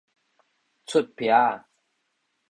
[0.87, 1.65] 出癖仔